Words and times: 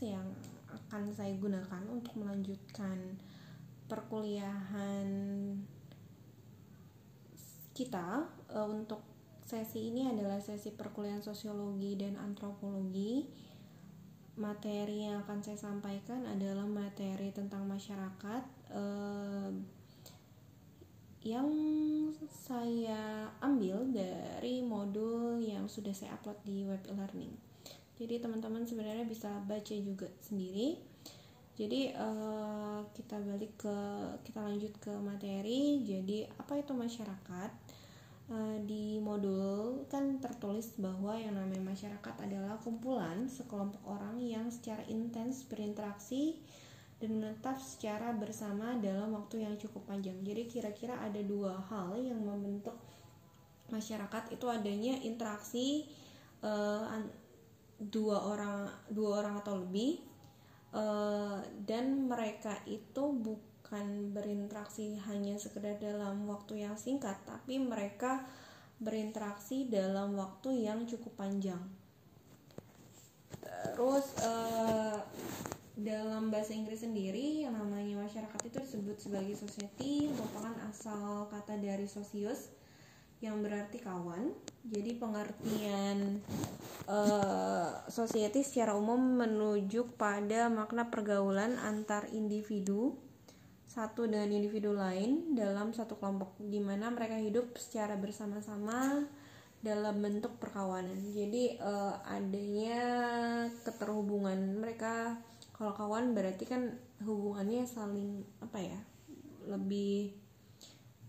yang 0.00 0.26
akan 0.72 1.12
saya 1.14 1.36
gunakan 1.36 1.82
untuk 1.92 2.16
melanjutkan 2.18 3.20
perkuliahan 3.86 5.08
kita 7.74 8.24
uh, 8.54 8.68
untuk 8.70 9.02
sesi 9.44 9.92
ini 9.92 10.08
adalah 10.08 10.40
sesi 10.40 10.72
perkuliahan 10.72 11.20
sosiologi 11.20 11.98
dan 11.98 12.16
antropologi. 12.16 13.26
Materi 14.34 15.06
yang 15.06 15.22
akan 15.22 15.46
saya 15.46 15.54
sampaikan 15.54 16.26
adalah 16.26 16.66
materi 16.66 17.30
tentang 17.30 17.70
masyarakat 17.70 18.42
uh, 18.74 19.54
yang 21.22 21.48
saya 22.28 23.30
ambil 23.38 23.86
dari 23.94 24.60
modul 24.60 25.38
yang 25.38 25.70
sudah 25.70 25.94
saya 25.94 26.18
upload 26.18 26.36
di 26.42 26.66
web 26.66 26.82
e-learning. 26.90 27.53
Jadi 27.94 28.18
teman-teman 28.18 28.66
sebenarnya 28.66 29.06
bisa 29.06 29.30
baca 29.46 29.74
juga 29.78 30.10
sendiri. 30.18 30.78
Jadi 31.54 31.94
uh, 31.94 32.82
kita 32.90 33.14
balik 33.22 33.54
ke 33.54 33.76
kita 34.26 34.42
lanjut 34.42 34.74
ke 34.82 34.90
materi. 34.98 35.86
Jadi 35.86 36.26
apa 36.26 36.58
itu 36.58 36.74
masyarakat? 36.74 37.50
Uh, 38.24 38.56
di 38.64 38.96
modul 39.04 39.84
kan 39.92 40.16
tertulis 40.16 40.72
bahwa 40.80 41.12
yang 41.12 41.36
namanya 41.36 41.60
masyarakat 41.60 42.14
adalah 42.24 42.56
kumpulan 42.56 43.28
sekelompok 43.28 43.84
orang 43.84 44.16
yang 44.16 44.48
secara 44.48 44.80
intens 44.88 45.44
berinteraksi 45.44 46.40
dan 47.04 47.20
menetap 47.20 47.60
secara 47.60 48.16
bersama 48.16 48.80
dalam 48.80 49.12
waktu 49.12 49.44
yang 49.44 49.60
cukup 49.60 49.84
panjang. 49.84 50.16
Jadi 50.24 50.48
kira-kira 50.48 50.96
ada 51.04 51.20
dua 51.20 51.60
hal 51.68 52.00
yang 52.00 52.16
membentuk 52.24 52.80
masyarakat 53.68 54.32
itu 54.32 54.46
adanya 54.48 54.96
interaksi 55.04 55.84
uh, 56.40 56.88
dua 57.90 58.16
orang 58.30 58.68
dua 58.88 59.24
orang 59.24 59.34
atau 59.42 59.60
lebih 59.60 60.00
uh, 60.72 61.40
dan 61.64 62.08
mereka 62.08 62.56
itu 62.64 63.12
bukan 63.12 64.14
berinteraksi 64.14 64.96
hanya 65.08 65.36
sekedar 65.36 65.76
dalam 65.80 66.24
waktu 66.28 66.64
yang 66.64 66.76
singkat 66.78 67.16
tapi 67.26 67.58
mereka 67.58 68.24
berinteraksi 68.82 69.70
dalam 69.70 70.18
waktu 70.18 70.66
yang 70.66 70.84
cukup 70.84 71.14
panjang. 71.14 71.62
Terus 73.40 74.06
uh, 74.20 74.98
dalam 75.74 76.30
bahasa 76.30 76.54
Inggris 76.54 76.86
sendiri 76.86 77.46
yang 77.46 77.58
namanya 77.58 78.06
masyarakat 78.06 78.40
itu 78.46 78.58
disebut 78.62 78.96
sebagai 78.98 79.34
society 79.34 80.06
merupakan 80.06 80.54
asal 80.70 81.26
kata 81.34 81.58
dari 81.58 81.86
socius 81.90 82.54
yang 83.24 83.40
berarti 83.40 83.80
kawan. 83.80 84.36
Jadi 84.64 84.96
pengertian 85.00 86.20
uh, 86.88 87.84
society 87.88 88.44
secara 88.44 88.76
umum 88.76 89.00
menuju 89.00 89.96
pada 89.96 90.52
makna 90.52 90.92
pergaulan 90.92 91.56
antar 91.60 92.08
individu 92.12 92.96
satu 93.64 94.06
dengan 94.06 94.30
individu 94.30 94.70
lain 94.70 95.34
dalam 95.34 95.74
satu 95.74 95.98
kelompok 95.98 96.38
di 96.38 96.62
mana 96.62 96.94
mereka 96.94 97.18
hidup 97.18 97.58
secara 97.58 97.98
bersama-sama 97.98 99.02
dalam 99.64 99.98
bentuk 99.98 100.36
perkawanan. 100.36 101.00
Jadi 101.10 101.56
uh, 101.58 101.96
adanya 102.04 102.84
keterhubungan 103.64 104.60
mereka 104.60 105.18
kalau 105.56 105.72
kawan 105.72 106.12
berarti 106.12 106.44
kan 106.44 106.76
hubungannya 107.02 107.64
saling 107.64 108.22
apa 108.44 108.60
ya? 108.60 108.80
lebih 109.44 110.16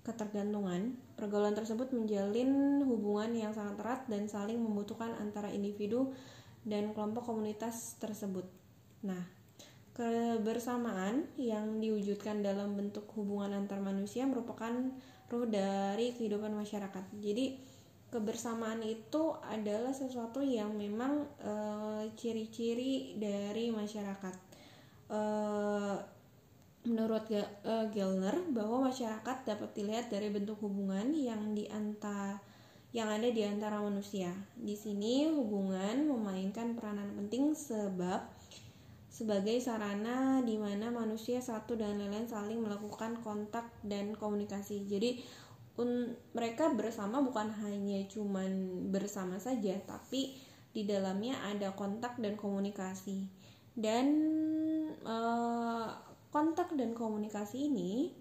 ketergantungan, 0.04 1.00
pergaulan 1.16 1.56
tersebut 1.56 1.96
menjalin 1.96 2.84
hubungan 2.84 3.32
yang 3.32 3.52
sangat 3.56 3.80
erat 3.80 4.02
dan 4.12 4.28
saling 4.28 4.60
membutuhkan 4.60 5.16
antara 5.20 5.48
individu 5.52 6.12
dan 6.68 6.92
kelompok 6.92 7.32
komunitas 7.32 7.96
tersebut. 7.98 8.44
Nah, 9.08 9.24
kebersamaan 9.96 11.24
yang 11.40 11.80
diwujudkan 11.80 12.44
dalam 12.44 12.76
bentuk 12.76 13.08
hubungan 13.16 13.64
antar 13.64 13.80
manusia 13.80 14.28
merupakan 14.28 14.74
ruh 15.32 15.48
dari 15.48 16.12
kehidupan 16.14 16.52
masyarakat. 16.52 17.06
Jadi, 17.24 17.56
kebersamaan 18.12 18.84
itu 18.84 19.34
adalah 19.48 19.96
sesuatu 19.96 20.44
yang 20.44 20.76
memang 20.76 21.26
e, 21.40 21.54
ciri-ciri 22.20 23.16
dari 23.18 23.72
masyarakat. 23.72 24.36
E, 25.10 25.22
Menurut 26.86 27.26
Gellner, 27.92 28.38
bahwa 28.54 28.90
masyarakat 28.94 29.38
dapat 29.44 29.70
dilihat 29.74 30.14
dari 30.14 30.30
bentuk 30.30 30.62
hubungan 30.62 31.10
yang 31.12 31.58
di 31.58 31.66
antara 31.66 32.38
yang 32.96 33.12
ada 33.12 33.28
di 33.28 33.44
antara 33.44 33.84
manusia. 33.84 34.32
Di 34.56 34.72
sini 34.80 35.28
hubungan 35.28 36.08
memainkan 36.08 36.80
peranan 36.80 37.12
penting 37.20 37.52
sebab 37.52 38.24
sebagai 39.12 39.60
sarana 39.60 40.40
di 40.44 40.56
mana 40.56 40.92
manusia 40.96 41.44
satu 41.44 41.76
dan 41.76 42.00
lain-lain 42.00 42.28
saling 42.28 42.64
melakukan 42.64 43.20
kontak 43.20 43.68
dan 43.84 44.16
komunikasi. 44.16 44.88
Jadi 44.88 45.20
un, 45.76 46.16
mereka 46.32 46.72
bersama 46.72 47.20
bukan 47.20 47.52
hanya 47.68 48.00
cuman 48.08 48.52
bersama 48.96 49.44
saja, 49.44 49.76
tapi 49.84 50.32
di 50.72 50.88
dalamnya 50.88 51.36
ada 51.52 51.76
kontak 51.76 52.16
dan 52.20 52.40
komunikasi. 52.40 53.28
Dan 53.76 54.08
uh, 55.04 55.92
Kontak 56.36 56.76
dan 56.76 56.92
komunikasi 56.92 57.72
ini 57.72 58.12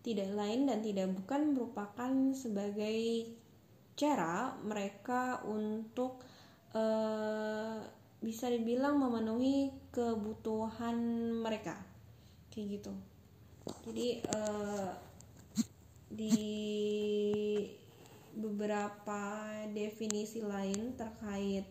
tidak 0.00 0.32
lain 0.32 0.64
dan 0.64 0.80
tidak 0.80 1.12
bukan 1.12 1.52
merupakan 1.52 2.12
sebagai 2.32 3.28
cara 3.92 4.56
mereka 4.64 5.44
untuk 5.44 6.24
uh, 6.72 7.76
bisa 8.24 8.48
dibilang 8.48 8.96
memenuhi 8.96 9.68
kebutuhan 9.92 10.96
mereka. 11.44 11.76
Kayak 12.48 12.80
gitu. 12.80 12.92
Jadi 13.84 14.24
uh, 14.32 14.88
di 16.08 16.40
beberapa 18.32 19.52
definisi 19.76 20.40
lain 20.40 20.96
terkait 20.96 21.68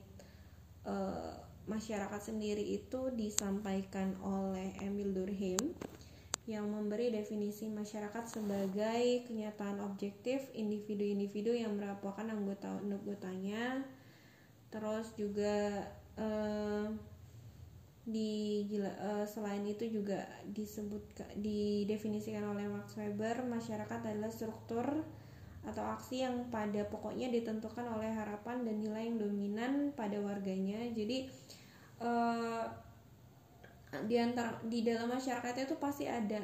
uh, 0.86 1.47
masyarakat 1.68 2.22
sendiri 2.24 2.64
itu 2.64 3.12
disampaikan 3.14 4.16
oleh 4.24 4.74
Emil 4.80 5.12
Durkheim 5.12 5.60
yang 6.48 6.72
memberi 6.72 7.12
definisi 7.12 7.68
masyarakat 7.68 8.24
sebagai 8.24 9.28
kenyataan 9.28 9.84
objektif 9.84 10.48
individu-individu 10.56 11.52
yang 11.52 11.76
merupakan 11.76 12.24
anggota-anggotanya 12.24 13.84
terus 14.72 15.12
juga 15.20 15.84
eh, 16.16 16.88
di 18.08 18.64
eh, 18.72 19.28
selain 19.28 19.68
itu 19.68 19.92
juga 19.92 20.24
disebut 20.48 21.36
didefinisikan 21.36 22.48
oleh 22.48 22.72
Max 22.72 22.96
Weber 22.96 23.44
masyarakat 23.44 24.00
adalah 24.08 24.32
struktur 24.32 25.04
atau 25.68 25.84
aksi 25.84 26.24
yang 26.24 26.48
pada 26.48 26.88
pokoknya 26.88 27.28
ditentukan 27.28 27.84
oleh 27.92 28.08
harapan 28.16 28.64
dan 28.64 28.80
nilai 28.80 29.12
yang 29.12 29.20
dominan 29.20 29.92
pada 29.92 30.16
warganya. 30.24 30.80
Jadi 30.96 31.28
uh, 32.02 32.66
di 34.06 34.16
antara 34.20 34.60
di 34.68 34.84
dalam 34.84 35.08
masyarakat 35.10 35.54
itu 35.64 35.76
pasti 35.80 36.06
ada 36.06 36.44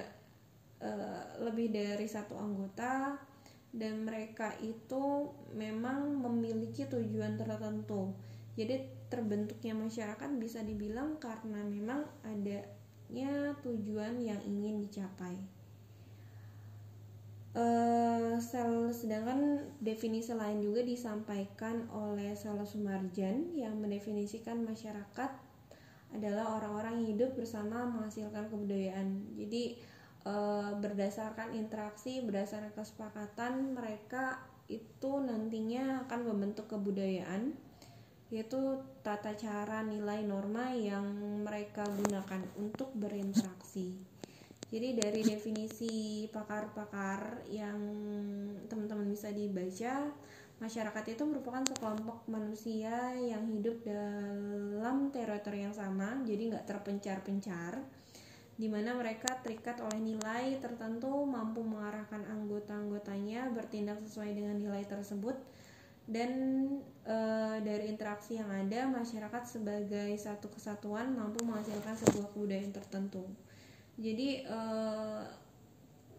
uh, 0.80 1.24
lebih 1.44 1.69
dari 1.69 2.08
satu 2.08 2.40
anggota 2.40 3.19
dan 3.74 4.06
mereka 4.06 4.53
itu 4.62 5.34
memang 5.58 6.22
memiliki 6.22 6.86
tujuan 6.86 7.36
tertentu. 7.36 8.14
Jadi 8.53 8.86
terbentuknya 9.09 9.74
masyarakat 9.74 10.30
bisa 10.38 10.62
dibilang 10.62 11.18
karena 11.18 11.66
memang 11.66 12.06
adanya 12.22 13.58
tujuan 13.66 14.22
yang 14.22 14.38
ingin 14.46 14.78
dicapai. 14.78 15.35
Uh, 17.53 18.41
sel 18.41 18.90
sedangkan 18.90 19.61
definisi 19.78 20.34
lain 20.34 20.58
juga 20.66 20.82
disampaikan 20.82 21.85
oleh 21.94 22.34
Sela 22.34 22.66
Sumarjan 22.66 23.53
yang 23.53 23.78
mendefinisikan 23.78 24.66
masyarakat 24.66 25.29
adalah 26.13 26.61
orang-orang 26.61 27.01
yang 27.01 27.17
hidup 27.17 27.31
bersama 27.33 27.89
menghasilkan 27.89 28.47
kebudayaan. 28.53 29.37
Jadi 29.37 29.81
e, 30.23 30.35
berdasarkan 30.77 31.57
interaksi, 31.57 32.21
berdasarkan 32.21 32.71
kesepakatan 32.77 33.73
mereka 33.73 34.39
itu 34.69 35.19
nantinya 35.19 36.07
akan 36.07 36.19
membentuk 36.29 36.71
kebudayaan 36.71 37.53
yaitu 38.33 38.81
tata 39.05 39.37
cara 39.37 39.85
nilai 39.85 40.25
norma 40.25 40.73
yang 40.73 41.05
mereka 41.45 41.85
gunakan 41.85 42.41
untuk 42.57 42.89
berinteraksi. 42.97 43.93
Jadi 44.73 44.97
dari 44.97 45.21
definisi 45.21 46.25
pakar-pakar 46.33 47.45
yang 47.53 47.77
teman-teman 48.65 49.05
bisa 49.05 49.29
dibaca 49.29 50.09
Masyarakat 50.63 51.03
itu 51.11 51.27
merupakan 51.27 51.59
sekelompok 51.67 52.23
manusia 52.31 53.11
yang 53.19 53.43
hidup 53.51 53.83
dalam 53.83 55.11
teritori 55.11 55.67
yang 55.67 55.75
sama, 55.75 56.23
jadi 56.23 56.55
nggak 56.55 56.63
terpencar-pencar, 56.63 57.83
di 58.55 58.71
mana 58.71 58.95
mereka 58.95 59.43
terikat 59.43 59.83
oleh 59.83 59.99
nilai 59.99 60.55
tertentu, 60.63 61.27
mampu 61.27 61.67
mengarahkan 61.67 62.23
anggota-anggotanya 62.23 63.51
bertindak 63.51 63.99
sesuai 64.07 64.31
dengan 64.31 64.55
nilai 64.55 64.87
tersebut, 64.87 65.35
dan 66.07 66.31
e, 67.03 67.17
dari 67.59 67.91
interaksi 67.91 68.39
yang 68.39 68.47
ada 68.47 68.87
masyarakat 68.87 69.43
sebagai 69.43 70.15
satu 70.15 70.47
kesatuan 70.47 71.11
mampu 71.11 71.43
menghasilkan 71.43 71.95
sebuah 72.07 72.31
kebudayaan 72.31 72.71
tertentu. 72.71 73.27
Jadi 73.99 74.47
e, 74.47 74.59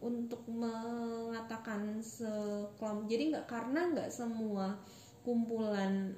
untuk 0.04 0.44
mengatakan 0.44 2.04
sekelompok 2.04 3.08
jadi 3.08 3.32
nggak 3.32 3.46
karena 3.48 3.80
nggak 3.96 4.12
semua 4.12 4.76
kumpulan 5.24 6.12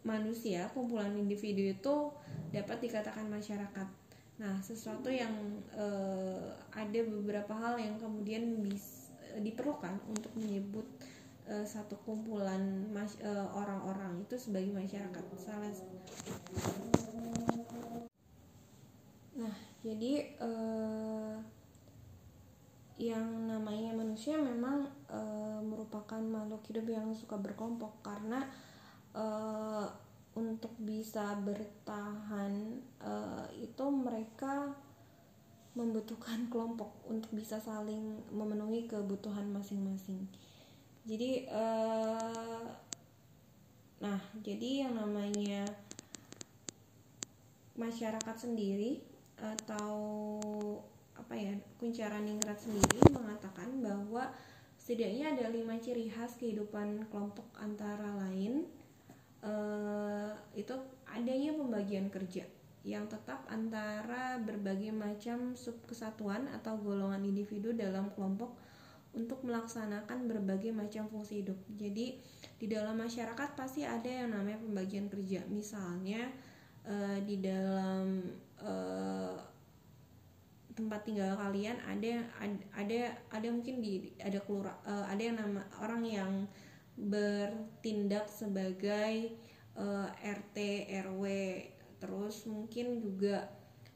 manusia 0.00 0.72
kumpulan 0.72 1.12
individu 1.12 1.60
itu 1.60 1.94
dapat 2.54 2.80
dikatakan 2.80 3.28
masyarakat. 3.28 3.88
Nah 4.40 4.56
sesuatu 4.64 5.12
yang 5.12 5.34
e, 5.74 5.86
ada 6.72 7.00
beberapa 7.04 7.52
hal 7.52 7.76
yang 7.76 8.00
kemudian 8.00 8.64
bisa 8.64 9.06
diperlukan 9.40 10.00
untuk 10.08 10.32
menyebut 10.38 10.86
uh, 11.50 11.66
satu 11.66 11.96
kumpulan 12.04 12.88
orang-orang 13.52 14.24
itu 14.24 14.36
sebagai 14.40 14.72
masyarakat. 14.72 15.24
Salah 15.36 15.68
nah 19.36 19.52
jadi 19.84 20.32
yang 22.96 23.44
namanya 23.44 23.92
manusia 23.92 24.40
memang 24.40 24.88
uh, 25.12 25.60
merupakan 25.60 26.16
makhluk 26.16 26.64
hidup 26.72 26.88
yang 26.88 27.12
suka 27.12 27.36
berkelompok 27.36 28.00
karena 28.00 28.40
uh, 29.12 29.84
untuk 30.36 30.72
bisa 30.80 31.36
bertahan 31.44 32.80
uh, 33.04 33.44
itu 33.52 33.84
mereka 33.92 34.72
membutuhkan 35.76 36.44
kelompok 36.52 36.88
untuk 37.04 37.36
bisa 37.36 37.60
saling 37.60 38.16
memenuhi 38.32 38.88
kebutuhan 38.88 39.52
masing-masing. 39.52 40.24
Jadi 41.04 41.46
uh, 41.52 42.64
nah 43.96 44.20
jadi 44.44 44.88
yang 44.88 44.96
namanya 44.96 45.64
masyarakat 47.76 48.36
sendiri 48.36 49.00
atau 49.36 49.92
apa 51.16 51.34
ya 51.34 51.52
kuncara 51.80 52.20
ningrat 52.20 52.60
sendiri 52.60 53.00
mengatakan 53.10 53.80
bahwa 53.80 54.30
setidaknya 54.76 55.34
ada 55.34 55.50
lima 55.50 55.80
ciri 55.80 56.06
khas 56.12 56.38
kehidupan 56.38 57.08
kelompok 57.10 57.48
antara 57.58 58.12
lain 58.14 58.68
uh, 59.42 60.30
itu 60.54 60.76
adanya 61.08 61.56
pembagian 61.56 62.12
kerja 62.12 62.44
yang 62.86 63.10
tetap 63.10 63.42
antara 63.50 64.38
berbagai 64.38 64.94
macam 64.94 65.58
subkesatuan 65.58 66.46
atau 66.54 66.78
golongan 66.78 67.26
individu 67.26 67.74
dalam 67.74 68.14
kelompok 68.14 68.54
untuk 69.10 69.42
melaksanakan 69.42 70.30
berbagai 70.30 70.70
macam 70.70 71.10
fungsi 71.10 71.42
hidup. 71.42 71.58
Jadi 71.74 72.20
di 72.62 72.66
dalam 72.70 72.94
masyarakat 73.00 73.58
pasti 73.58 73.82
ada 73.82 74.06
yang 74.06 74.30
namanya 74.30 74.62
pembagian 74.62 75.10
kerja. 75.10 75.42
Misalnya 75.50 76.30
uh, 76.86 77.18
di 77.26 77.42
dalam 77.42 78.22
uh, 78.62 79.34
tempat 80.76 81.08
tinggal 81.08 81.32
kalian 81.40 81.80
ada 81.88 82.20
ada 82.76 83.16
ada 83.32 83.48
mungkin 83.48 83.80
di 83.80 84.12
ada 84.20 84.36
kelura 84.44 84.76
uh, 84.84 85.08
ada 85.08 85.22
yang 85.24 85.40
nama 85.40 85.64
orang 85.80 86.04
yang 86.04 86.32
bertindak 87.00 88.28
sebagai 88.28 89.32
uh, 89.72 90.08
RT 90.20 90.86
RW 91.08 91.24
terus 91.96 92.44
mungkin 92.44 93.00
juga 93.00 93.48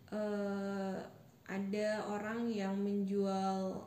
uh, 0.09 0.97
ada 1.45 1.89
orang 2.09 2.49
yang 2.49 2.81
menjual 2.81 3.85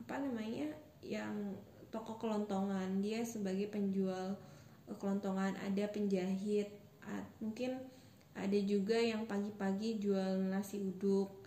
apa 0.00 0.14
namanya 0.16 0.72
yang 1.04 1.52
toko 1.92 2.16
kelontongan 2.16 3.04
dia 3.04 3.20
sebagai 3.26 3.68
penjual 3.68 4.38
eh, 4.88 4.96
kelontongan 4.96 5.52
ada 5.60 5.84
penjahit 5.90 6.70
mungkin 7.42 7.82
ada 8.32 8.54
juga 8.62 8.96
yang 8.96 9.26
pagi-pagi 9.26 9.98
jual 9.98 10.40
nasi 10.46 10.78
uduk 10.78 11.41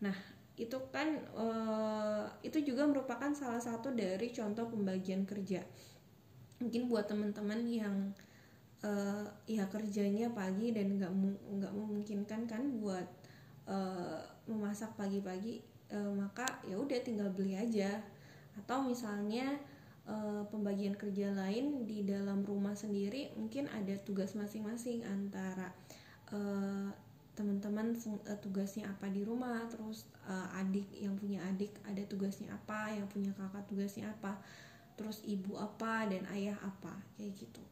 nah 0.00 0.16
itu 0.60 0.76
kan 0.92 1.08
e, 1.16 1.46
itu 2.44 2.60
juga 2.60 2.84
merupakan 2.84 3.32
salah 3.32 3.64
satu 3.64 3.96
dari 3.96 4.28
contoh 4.28 4.68
pembagian 4.68 5.24
kerja. 5.24 5.64
Mungkin 6.60 6.92
buat 6.92 7.08
teman-teman 7.08 7.64
yang 7.64 7.96
e, 8.84 8.92
ya 9.48 9.64
kerjanya 9.72 10.28
pagi 10.36 10.76
dan 10.76 11.00
nggak 11.00 11.12
nggak 11.48 11.72
memungkinkan 11.72 12.44
kan 12.44 12.62
buat 12.76 13.08
e, 13.64 13.76
memasak 14.52 14.92
pagi-pagi 15.00 15.64
e, 15.88 15.98
maka 16.12 16.44
ya 16.68 16.76
udah 16.76 17.00
tinggal 17.00 17.32
beli 17.32 17.56
aja. 17.56 17.96
Atau 18.60 18.84
misalnya 18.84 19.56
e, 20.04 20.44
pembagian 20.52 20.92
kerja 20.92 21.32
lain 21.32 21.88
di 21.88 22.04
dalam 22.04 22.44
rumah 22.44 22.76
sendiri 22.76 23.32
mungkin 23.32 23.64
ada 23.72 23.96
tugas 24.04 24.36
masing-masing 24.36 25.08
antara 25.08 25.72
e, 26.28 26.38
teman-teman 27.40 27.96
e, 27.96 28.32
tugasnya 28.44 28.92
apa 28.92 29.08
di 29.08 29.24
rumah 29.24 29.64
terus 29.72 30.04
e, 30.28 30.34
adik 30.60 30.92
yang 30.92 31.16
punya 31.16 31.40
adik 31.48 31.72
ada 31.88 32.04
tugasnya 32.04 32.52
apa 32.52 32.92
yang 32.92 33.08
punya 33.08 33.32
kakak 33.32 33.64
tugasnya 33.64 34.12
apa 34.12 34.36
terus 35.00 35.24
ibu 35.24 35.56
apa 35.56 36.04
dan 36.12 36.28
ayah 36.36 36.60
apa 36.60 36.92
kayak 37.16 37.32
gitu 37.40 37.64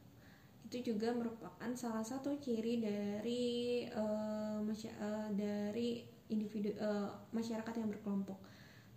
itu 0.68 0.92
juga 0.92 1.16
merupakan 1.16 1.72
salah 1.72 2.04
satu 2.04 2.36
ciri 2.44 2.76
dari 2.84 3.44
uh, 3.88 4.60
uh, 4.60 5.28
dari 5.32 6.04
individu 6.28 6.76
uh, 6.76 7.08
masyarakat 7.32 7.72
yang 7.72 7.88
berkelompok. 7.88 8.36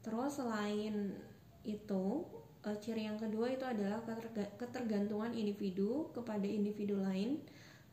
Terus 0.03 0.35
selain 0.35 1.15
itu 1.63 2.27
uh, 2.67 2.77
ciri 2.83 3.07
yang 3.07 3.15
kedua 3.15 3.55
itu 3.55 3.63
adalah 3.63 4.03
ketergantungan 4.59 5.31
individu 5.31 6.11
kepada 6.11 6.43
individu 6.43 6.99
lain 6.99 7.39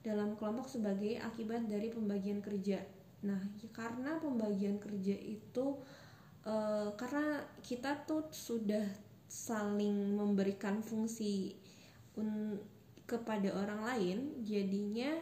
dalam 0.02 0.38
kelompok 0.38 0.70
sebagai 0.70 1.18
akibat 1.20 1.66
dari 1.66 1.90
pembagian 1.90 2.38
kerja. 2.38 2.80
Nah, 3.26 3.40
karena 3.74 4.18
pembagian 4.22 4.78
kerja 4.78 5.14
itu 5.14 5.78
uh, 6.46 6.94
karena 6.94 7.42
kita 7.60 8.06
tuh 8.06 8.30
sudah 8.30 8.86
saling 9.28 10.16
memberikan 10.16 10.80
fungsi 10.80 11.58
un 12.16 12.56
kepada 13.08 13.48
orang 13.56 13.80
lain, 13.88 14.18
jadinya 14.44 15.16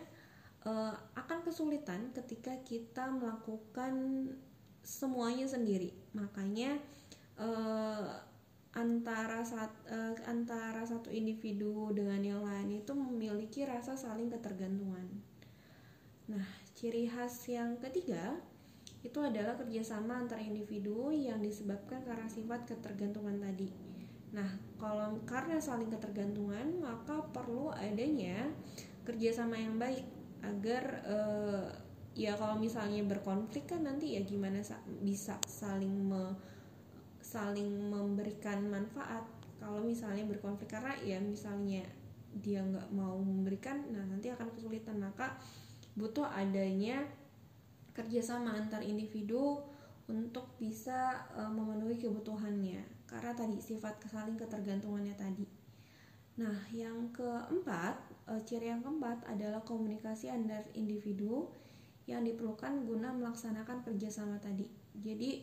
uh, 0.66 0.94
akan 1.14 1.46
kesulitan 1.46 2.10
ketika 2.10 2.58
kita 2.66 3.06
melakukan 3.06 3.94
semuanya 4.86 5.46
sendiri 5.50 5.90
makanya 6.14 6.78
uh, 7.42 8.22
antara 8.76 9.40
saat 9.40 9.72
uh, 9.88 10.12
antara 10.28 10.84
satu 10.84 11.08
individu 11.08 11.88
dengan 11.96 12.20
yang 12.20 12.44
lain 12.44 12.84
itu 12.84 12.92
memiliki 12.92 13.64
rasa 13.64 13.96
saling 13.96 14.28
ketergantungan. 14.28 15.08
Nah, 16.28 16.44
ciri 16.76 17.08
khas 17.08 17.48
yang 17.48 17.80
ketiga 17.80 18.36
itu 19.00 19.16
adalah 19.24 19.56
kerjasama 19.56 20.20
antar 20.20 20.44
individu 20.44 21.08
yang 21.08 21.40
disebabkan 21.40 22.04
karena 22.04 22.28
sifat 22.28 22.68
ketergantungan 22.68 23.40
tadi. 23.40 23.72
Nah, 24.36 24.50
kalau 24.76 25.16
karena 25.24 25.56
saling 25.56 25.88
ketergantungan, 25.88 26.76
maka 26.82 27.24
perlu 27.32 27.72
adanya 27.72 28.52
kerjasama 29.08 29.56
yang 29.56 29.80
baik 29.80 30.04
agar 30.44 31.00
uh, 31.08 31.64
ya 32.12 32.36
kalau 32.36 32.60
misalnya 32.60 33.00
berkonflik 33.08 33.70
kan 33.70 33.88
nanti 33.88 34.18
ya 34.18 34.22
gimana 34.26 34.60
sa 34.60 34.80
bisa 35.00 35.40
saling 35.48 35.92
me 35.92 36.36
saling 37.36 37.92
memberikan 37.92 38.64
manfaat. 38.72 39.20
Kalau 39.60 39.84
misalnya 39.84 40.24
berkonflik 40.24 40.72
karena 40.72 40.96
ya 41.04 41.20
misalnya 41.20 41.84
dia 42.36 42.64
nggak 42.64 42.92
mau 42.96 43.16
memberikan 43.20 43.84
nah 43.92 44.00
nanti 44.08 44.32
akan 44.32 44.48
kesulitan. 44.56 44.96
Maka 44.96 45.36
butuh 45.92 46.24
adanya 46.32 47.04
kerjasama 47.92 48.56
antar 48.56 48.80
individu 48.80 49.60
untuk 50.08 50.48
bisa 50.56 51.28
uh, 51.36 51.52
memenuhi 51.52 52.00
kebutuhannya. 52.00 52.80
Karena 53.04 53.36
tadi 53.36 53.60
sifat 53.60 54.00
saling 54.08 54.40
ketergantungannya 54.40 55.12
tadi. 55.12 55.44
Nah 56.40 56.56
yang 56.72 57.12
keempat 57.12 57.96
uh, 58.32 58.40
ciri 58.48 58.72
yang 58.72 58.80
keempat 58.80 59.28
adalah 59.28 59.60
komunikasi 59.60 60.32
antar 60.32 60.64
individu 60.72 61.48
yang 62.06 62.22
diperlukan 62.22 62.86
guna 62.86 63.10
melaksanakan 63.12 63.82
kerjasama 63.82 64.38
tadi. 64.38 64.68
Jadi 64.94 65.42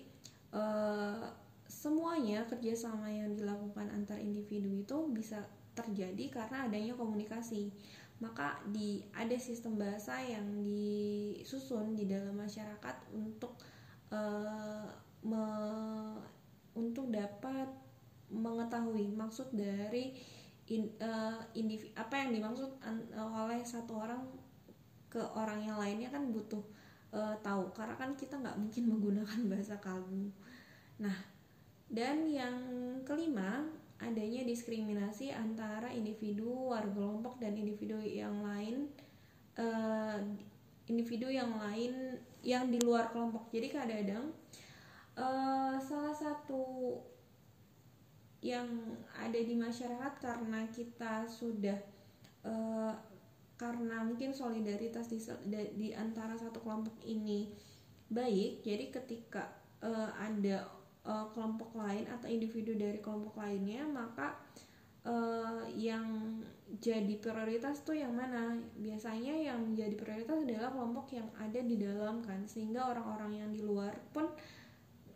uh, 0.55 1.42
semuanya 1.73 2.45
kerjasama 2.45 3.09
yang 3.09 3.33
dilakukan 3.33 3.89
antar 3.89 4.21
individu 4.21 4.69
itu 4.69 4.97
bisa 5.09 5.41
terjadi 5.73 6.29
karena 6.29 6.69
adanya 6.69 6.93
komunikasi. 6.93 7.73
Maka 8.21 8.61
di 8.69 9.01
ada 9.11 9.33
sistem 9.41 9.81
bahasa 9.81 10.21
yang 10.21 10.61
disusun 10.61 11.97
di 11.97 12.05
dalam 12.05 12.37
masyarakat 12.37 13.09
untuk 13.11 13.57
uh, 14.13 14.85
me, 15.25 15.45
untuk 16.77 17.09
dapat 17.09 17.67
mengetahui 18.29 19.09
maksud 19.11 19.49
dari 19.51 20.13
in, 20.69 20.87
uh, 21.01 21.41
individu 21.57 21.91
apa 21.97 22.15
yang 22.23 22.31
dimaksud 22.31 22.69
an, 22.85 23.03
uh, 23.17 23.43
oleh 23.43 23.59
satu 23.65 23.99
orang 23.99 24.23
ke 25.11 25.19
orang 25.35 25.61
yang 25.61 25.77
lainnya 25.77 26.09
kan 26.09 26.31
butuh 26.31 26.63
uh, 27.13 27.35
tahu 27.45 27.69
karena 27.75 27.93
kan 27.99 28.15
kita 28.15 28.39
nggak 28.39 28.57
mungkin 28.57 28.83
menggunakan 28.95 29.41
bahasa 29.51 29.75
kalbu 29.77 30.31
nah 30.97 31.32
dan 31.93 32.25
yang 32.25 32.57
kelima 33.05 33.69
adanya 34.01 34.41
diskriminasi 34.43 35.29
antara 35.29 35.93
individu 35.93 36.73
warga 36.73 36.91
kelompok 36.91 37.37
dan 37.37 37.53
individu 37.53 38.01
yang 38.01 38.41
lain 38.41 38.89
uh, 39.61 40.17
individu 40.89 41.29
yang 41.29 41.53
lain 41.55 42.17
yang 42.43 42.67
di 42.67 42.81
luar 42.83 43.13
kelompok. 43.15 43.47
Jadi 43.53 43.71
kadang-kadang 43.71 44.25
uh, 45.15 45.79
salah 45.79 46.11
satu 46.11 46.99
yang 48.43 48.67
ada 49.15 49.39
di 49.39 49.55
masyarakat 49.55 50.19
karena 50.19 50.67
kita 50.75 51.23
sudah 51.31 51.79
uh, 52.43 52.91
karena 53.55 54.03
mungkin 54.03 54.35
solidaritas 54.35 55.07
di, 55.07 55.23
di 55.79 55.95
antara 55.95 56.35
satu 56.35 56.59
kelompok 56.59 56.99
ini 57.07 57.55
baik 58.11 58.67
jadi 58.67 58.91
ketika 58.91 59.47
uh, 59.79 60.11
ada 60.19 60.67
uh, 61.03 61.25
kelompok 61.31 61.75
lain 61.75 62.07
atau 62.07 62.27
individu 62.27 62.75
dari 62.75 62.99
kelompok 63.03 63.35
lainnya 63.39 63.83
maka 63.87 64.35
uh, 65.07 65.63
yang 65.75 66.39
jadi 66.79 67.19
prioritas 67.19 67.83
tuh 67.85 67.93
yang 67.93 68.15
mana? 68.15 68.57
Biasanya 68.79 69.35
yang 69.35 69.61
menjadi 69.61 69.93
prioritas 69.93 70.41
adalah 70.41 70.73
kelompok 70.73 71.13
yang 71.13 71.29
ada 71.37 71.59
di 71.61 71.75
dalam 71.77 72.23
kan 72.23 72.43
sehingga 72.49 72.89
orang-orang 72.89 73.45
yang 73.45 73.49
di 73.53 73.61
luar 73.61 73.93
pun 74.09 74.25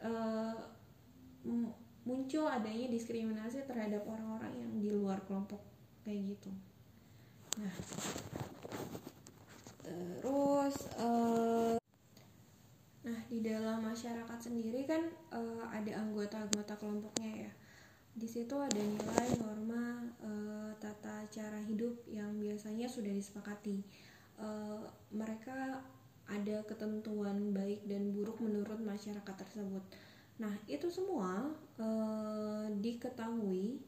uh, 0.04 0.56
muncul 2.08 2.46
adanya 2.48 2.88
diskriminasi 2.92 3.68
terhadap 3.68 4.04
orang-orang 4.08 4.54
yang 4.56 4.72
di 4.80 4.90
luar 4.92 5.20
kelompok 5.26 5.60
kayak 6.04 6.36
gitu. 6.36 6.52
Nah 7.58 7.76
terus 9.88 10.76
uh, 11.00 11.80
nah 13.08 13.20
di 13.32 13.40
dalam 13.40 13.80
masyarakat 13.88 14.40
sendiri 14.52 14.84
kan 14.84 15.00
uh, 15.32 15.64
ada 15.72 16.04
anggota-anggota 16.04 16.76
kelompoknya 16.76 17.48
ya. 17.48 17.52
Di 18.12 18.28
situ 18.28 18.60
ada 18.60 18.76
nilai 18.76 19.28
norma 19.40 20.04
uh, 20.20 20.72
tata 20.76 21.24
cara 21.32 21.64
hidup 21.64 22.04
yang 22.12 22.36
biasanya 22.36 22.92
sudah 22.92 23.16
disepakati. 23.16 23.80
Uh, 24.36 24.84
mereka 25.16 25.80
ada 26.28 26.58
ketentuan 26.68 27.56
baik 27.56 27.88
dan 27.88 28.12
buruk 28.12 28.44
menurut 28.44 28.84
masyarakat 28.84 29.36
tersebut. 29.40 29.84
Nah 30.44 30.52
itu 30.68 30.92
semua 30.92 31.48
uh, 31.80 32.68
diketahui 32.76 33.80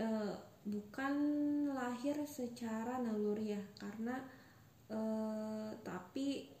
uh, 0.00 0.34
bukan 0.64 1.14
lahir 1.76 2.16
secara 2.24 2.96
naluri 3.04 3.56
ya 3.56 3.62
karena 3.76 4.16
uh, 4.88 5.70
tapi 5.84 6.57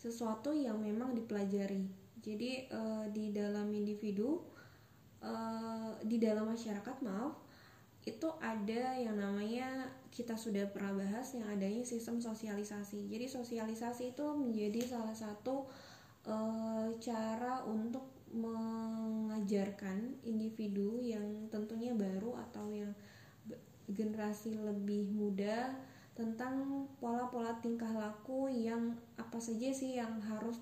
sesuatu 0.00 0.56
yang 0.56 0.80
memang 0.80 1.12
dipelajari. 1.12 1.84
Jadi 2.24 2.64
uh, 2.72 3.04
di 3.12 3.36
dalam 3.36 3.68
individu 3.68 4.40
uh, 5.20 5.92
di 6.00 6.16
dalam 6.16 6.48
masyarakat 6.48 6.96
maaf 7.04 7.36
itu 8.08 8.32
ada 8.40 8.96
yang 8.96 9.20
namanya 9.20 9.92
kita 10.08 10.32
sudah 10.40 10.64
pernah 10.72 10.96
bahas 10.96 11.36
yang 11.36 11.44
adanya 11.52 11.84
sistem 11.84 12.16
sosialisasi. 12.16 13.12
Jadi 13.12 13.28
sosialisasi 13.28 14.16
itu 14.16 14.24
menjadi 14.32 14.88
salah 14.88 15.12
satu 15.12 15.68
uh, 16.24 16.88
cara 16.96 17.60
untuk 17.68 18.08
mengajarkan 18.32 20.24
individu 20.24 20.96
yang 21.04 21.50
tentunya 21.52 21.92
baru 21.92 22.40
atau 22.48 22.72
yang 22.72 22.94
generasi 23.90 24.54
lebih 24.54 25.10
muda 25.10 25.74
tentang 26.20 26.84
pola-pola 27.00 27.56
tingkah 27.64 27.88
laku 27.96 28.52
yang 28.52 28.92
apa 29.16 29.40
saja 29.40 29.72
sih 29.72 29.96
yang 29.96 30.20
harus 30.20 30.60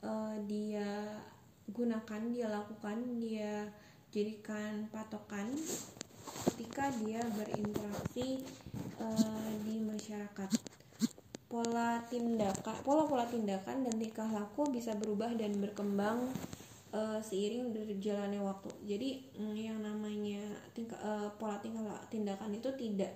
uh, 0.00 0.32
dia 0.48 1.20
gunakan, 1.68 2.22
dia 2.32 2.48
lakukan, 2.48 2.96
dia 3.20 3.68
jadikan 4.08 4.88
patokan 4.88 5.52
ketika 6.48 6.88
dia 7.04 7.20
berinteraksi 7.36 8.40
uh, 8.96 9.52
di 9.68 9.84
masyarakat. 9.84 10.48
Pola 11.46 12.00
tindakan, 12.08 12.76
pola-pola 12.80 13.28
tindakan 13.28 13.84
dan 13.84 13.94
tingkah 14.00 14.26
laku 14.32 14.66
bisa 14.72 14.96
berubah 14.96 15.30
dan 15.36 15.60
berkembang 15.60 16.32
uh, 16.96 17.20
seiring 17.20 17.70
berjalannya 17.70 18.40
waktu. 18.40 18.72
Jadi 18.88 19.08
mm, 19.36 19.54
yang 19.54 19.78
namanya 19.84 20.42
tingkah 20.72 20.98
uh, 21.04 21.28
pola 21.36 21.60
tingkah 21.60 21.84
tindakan 22.08 22.56
itu 22.56 22.72
tidak 22.74 23.12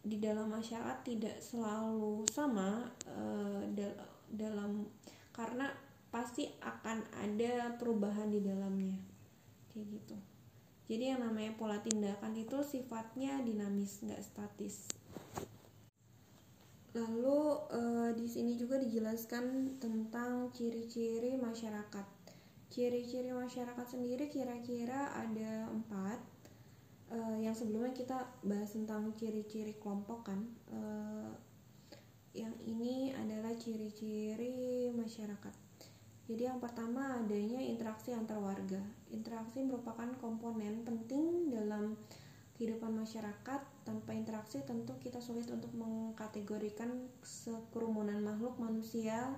di 0.00 0.16
dalam 0.16 0.48
masyarakat 0.48 1.04
tidak 1.04 1.36
selalu 1.44 2.24
sama 2.32 2.88
uh, 3.04 3.62
dal 3.76 3.92
dalam 4.30 4.88
karena 5.34 5.68
pasti 6.08 6.48
akan 6.62 7.04
ada 7.22 7.74
perubahan 7.76 8.32
di 8.32 8.40
dalamnya. 8.42 8.98
Kayak 9.70 9.86
gitu. 10.00 10.16
Jadi 10.90 11.04
yang 11.14 11.22
namanya 11.22 11.54
pola 11.54 11.78
tindakan 11.78 12.34
itu 12.34 12.66
sifatnya 12.66 13.38
dinamis 13.46 14.02
nggak 14.02 14.22
statis. 14.26 14.90
Lalu 16.90 17.40
uh, 17.70 18.10
di 18.18 18.26
sini 18.26 18.58
juga 18.58 18.82
dijelaskan 18.82 19.78
tentang 19.78 20.50
ciri-ciri 20.50 21.38
masyarakat. 21.38 22.06
Ciri-ciri 22.70 23.30
masyarakat 23.30 23.86
sendiri 23.86 24.26
kira-kira 24.26 25.14
ada 25.14 25.70
empat 25.70 26.18
uh, 27.10 27.36
yang 27.38 27.52
sebelumnya 27.52 27.92
kita 27.92 28.18
bahas 28.46 28.70
tentang 28.72 29.12
ciri-ciri 29.18 29.76
kelompok 29.78 30.30
kan 30.30 30.40
uh, 30.70 31.30
yang 32.30 32.54
ini 32.62 33.10
adalah 33.14 33.50
ciri-ciri 33.58 34.90
masyarakat. 34.94 35.54
Jadi 36.30 36.46
yang 36.46 36.62
pertama 36.62 37.18
adanya 37.18 37.58
interaksi 37.58 38.14
antar 38.14 38.38
warga. 38.38 38.78
Interaksi 39.10 39.66
merupakan 39.66 40.06
komponen 40.22 40.86
penting 40.86 41.50
dalam 41.50 41.98
kehidupan 42.54 42.94
masyarakat. 42.94 43.60
Tanpa 43.82 44.14
interaksi 44.14 44.62
tentu 44.62 44.94
kita 45.02 45.18
sulit 45.18 45.50
untuk 45.50 45.74
mengkategorikan 45.74 47.10
sekerumunan 47.26 48.22
makhluk 48.22 48.62
manusia 48.62 49.34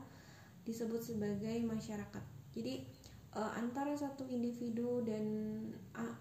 disebut 0.69 1.01
sebagai 1.01 1.65
masyarakat. 1.65 2.25
Jadi 2.53 2.85
uh, 3.33 3.53
antara 3.57 3.97
satu 3.97 4.29
individu 4.29 5.01
dan 5.05 5.25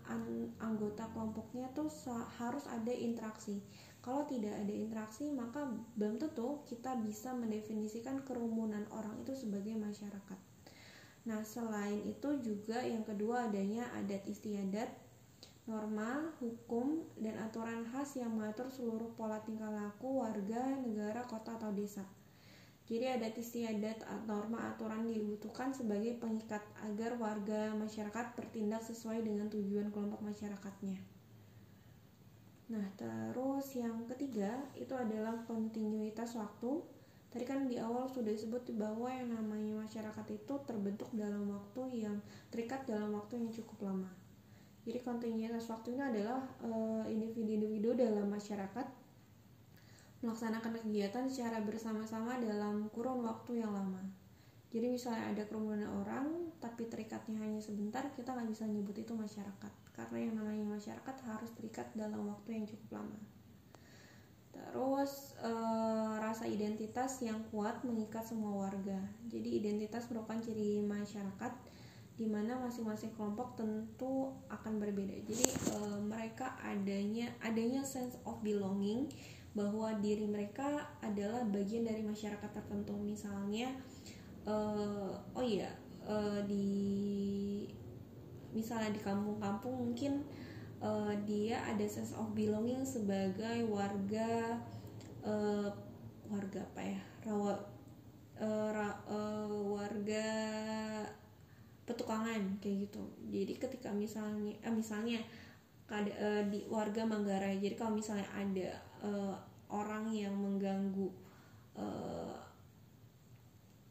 an 0.07 0.51
anggota 0.59 1.07
kelompoknya 1.11 1.67
tuh 1.75 1.91
harus 2.39 2.65
ada 2.67 2.91
interaksi. 2.91 3.59
Kalau 4.01 4.25
tidak 4.25 4.57
ada 4.57 4.73
interaksi, 4.73 5.29
maka 5.29 5.69
belum 5.93 6.17
tentu 6.17 6.65
kita 6.65 6.97
bisa 7.05 7.37
mendefinisikan 7.37 8.25
kerumunan 8.25 8.87
orang 8.89 9.13
itu 9.21 9.37
sebagai 9.37 9.77
masyarakat. 9.77 10.39
Nah, 11.29 11.45
selain 11.45 12.01
itu 12.09 12.41
juga 12.41 12.81
yang 12.81 13.05
kedua 13.05 13.45
adanya 13.45 13.85
adat 13.93 14.25
istiadat, 14.25 14.89
norma, 15.69 16.33
hukum, 16.41 17.05
dan 17.21 17.37
aturan 17.37 17.85
khas 17.93 18.17
yang 18.17 18.33
mengatur 18.33 18.73
seluruh 18.73 19.13
pola 19.13 19.37
tingkah 19.45 19.69
laku 19.69 20.17
warga, 20.25 20.81
negara, 20.81 21.21
kota, 21.29 21.61
atau 21.61 21.69
desa. 21.69 22.01
Jadi 22.91 23.07
adat 23.07 23.39
istiadat 23.39 24.03
norma 24.27 24.67
aturan 24.67 25.07
dibutuhkan 25.07 25.71
sebagai 25.71 26.19
pengikat 26.19 26.59
agar 26.83 27.15
warga 27.15 27.71
masyarakat 27.79 28.35
bertindak 28.35 28.83
sesuai 28.83 29.23
dengan 29.23 29.47
tujuan 29.47 29.87
kelompok 29.95 30.19
masyarakatnya. 30.19 30.99
Nah, 32.67 32.83
terus 32.99 33.71
yang 33.79 34.03
ketiga 34.11 34.59
itu 34.75 34.91
adalah 34.91 35.39
kontinuitas 35.47 36.35
waktu. 36.35 36.83
Tadi 37.31 37.47
kan 37.47 37.71
di 37.71 37.79
awal 37.79 38.11
sudah 38.11 38.35
disebut 38.35 38.75
bahwa 38.75 39.07
yang 39.07 39.31
namanya 39.31 39.87
masyarakat 39.87 40.27
itu 40.27 40.53
terbentuk 40.67 41.07
dalam 41.15 41.47
waktu 41.47 42.03
yang 42.03 42.19
terikat 42.51 42.83
dalam 42.83 43.15
waktu 43.15 43.39
yang 43.39 43.55
cukup 43.55 43.87
lama. 43.87 44.11
Jadi 44.83 44.99
kontinuitas 44.99 45.71
waktu 45.71 45.95
ini 45.95 46.03
adalah 46.03 46.43
eh, 46.59 47.03
individu-individu 47.07 47.95
dalam 47.95 48.27
masyarakat 48.27 49.00
melaksanakan 50.21 50.77
kegiatan 50.85 51.25
secara 51.25 51.61
bersama-sama 51.65 52.37
dalam 52.37 52.89
kurun 52.93 53.25
waktu 53.25 53.65
yang 53.65 53.73
lama. 53.73 54.01
Jadi 54.71 54.87
misalnya 54.87 55.35
ada 55.35 55.43
kerumunan 55.49 55.89
orang, 55.99 56.55
tapi 56.63 56.87
terikatnya 56.87 57.43
hanya 57.43 57.59
sebentar, 57.59 58.07
kita 58.15 58.31
nggak 58.31 58.47
bisa 58.47 58.63
nyebut 58.63 58.95
itu 58.95 59.11
masyarakat. 59.11 59.73
Karena 59.91 60.17
yang 60.23 60.39
namanya 60.39 60.79
masyarakat 60.79 61.15
harus 61.27 61.51
terikat 61.59 61.91
dalam 61.91 62.31
waktu 62.31 62.55
yang 62.55 62.63
cukup 62.63 63.03
lama. 63.03 63.19
Terus 64.55 65.35
e, 65.43 65.51
rasa 66.23 66.47
identitas 66.47 67.19
yang 67.19 67.43
kuat 67.51 67.83
mengikat 67.83 68.23
semua 68.23 68.71
warga. 68.71 68.99
Jadi 69.27 69.59
identitas 69.59 70.07
merupakan 70.07 70.39
ciri 70.39 70.79
masyarakat 70.79 71.53
di 72.15 72.27
mana 72.29 72.55
masing-masing 72.63 73.11
kelompok 73.15 73.59
tentu 73.59 74.31
akan 74.47 74.79
berbeda. 74.79 75.19
Jadi 75.27 75.47
e, 75.51 75.75
mereka 76.07 76.55
adanya 76.63 77.27
adanya 77.43 77.83
sense 77.83 78.15
of 78.23 78.39
belonging 78.39 79.11
bahwa 79.51 79.91
diri 79.99 80.23
mereka 80.23 80.87
adalah 81.03 81.43
bagian 81.43 81.83
dari 81.83 81.99
masyarakat 82.03 82.49
tertentu. 82.55 82.95
Misalnya 82.95 83.75
uh, 84.47 85.11
oh 85.35 85.43
iya 85.43 85.71
uh, 86.07 86.39
di 86.47 86.67
misalnya 88.51 88.91
di 88.91 89.01
kampung-kampung 89.03 89.91
mungkin 89.91 90.23
uh, 90.79 91.11
dia 91.27 91.59
ada 91.67 91.83
sense 91.87 92.15
of 92.15 92.31
belonging 92.31 92.83
sebagai 92.87 93.67
warga 93.67 94.55
uh, 95.23 95.67
warga 96.31 96.63
apa 96.63 96.81
ya? 96.83 97.01
Rawa 97.27 97.53
uh, 98.39 98.69
ra, 98.71 98.89
uh, 99.11 99.51
warga 99.75 100.27
petukangan 101.83 102.55
kayak 102.63 102.87
gitu. 102.87 103.03
Jadi 103.27 103.53
ketika 103.59 103.91
misalnya 103.91 104.55
uh, 104.63 104.71
misalnya 104.71 105.19
di 106.47 106.63
warga 106.71 107.03
Manggarai 107.03 107.59
jadi 107.59 107.75
kalau 107.75 107.99
misalnya 107.99 108.23
ada 108.31 108.79
uh, 109.01 109.35
orang 109.69 110.09
yang 110.13 110.33
mengganggu 110.33 111.09
uh, 111.77 112.37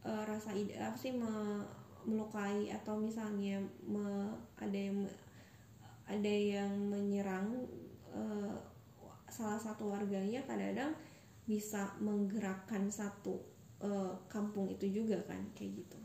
uh, 0.04 0.22
rasa 0.24 0.54
ide 0.56 0.76
apa 0.78 0.96
sih 0.96 1.12
me, 1.12 1.64
melukai 2.06 2.72
atau 2.72 2.96
misalnya 2.96 3.60
me, 3.84 4.32
ada 4.56 4.78
yang 4.78 5.04
ada 6.10 6.32
yang 6.32 6.72
menyerang 6.90 7.66
uh, 8.10 8.54
salah 9.30 9.60
satu 9.60 9.94
warganya 9.94 10.42
kadang-kadang 10.42 10.90
bisa 11.46 11.94
menggerakkan 12.02 12.90
satu 12.90 13.38
uh, 13.82 14.14
kampung 14.26 14.70
itu 14.70 15.02
juga 15.02 15.18
kan 15.26 15.38
kayak 15.54 15.82
gitu. 15.82 15.98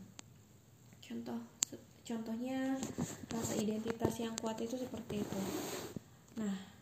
Contoh 1.02 1.38
contohnya 2.06 2.78
rasa 3.26 3.54
identitas 3.58 4.14
yang 4.22 4.34
kuat 4.38 4.62
itu 4.62 4.78
seperti 4.78 5.26
itu. 5.26 5.40
Nah 6.38 6.75